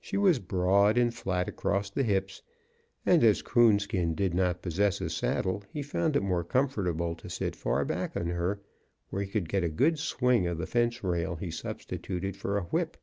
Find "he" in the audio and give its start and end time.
5.72-5.82, 9.22-9.28, 11.34-11.50